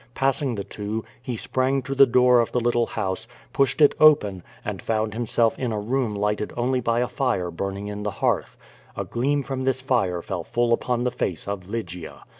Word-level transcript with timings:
Passing 0.15 0.55
the 0.55 0.63
two, 0.63 1.05
he 1.21 1.37
sprang 1.37 1.83
to 1.83 1.93
the 1.93 2.07
door 2.07 2.39
of 2.39 2.51
the 2.51 2.59
little 2.59 2.87
house, 2.87 3.27
pushed 3.53 3.81
it 3.81 3.93
open, 3.99 4.41
and 4.65 4.81
found 4.81 5.13
himself 5.13 5.59
in 5.59 5.71
a 5.71 5.79
room 5.79 6.15
lighted 6.15 6.51
only 6.57 6.79
by 6.79 7.01
a 7.01 7.07
fire 7.07 7.51
burn 7.51 7.77
ing 7.77 7.85
in 7.87 8.01
the 8.01 8.09
hearth. 8.09 8.57
A 8.97 9.05
gleam 9.05 9.43
from 9.43 9.61
this 9.61 9.79
fire 9.79 10.23
fell 10.23 10.43
full 10.43 10.73
upon 10.73 11.03
the 11.03 11.11
face 11.11 11.47
of 11.47 11.69
Lygia. 11.69 12.23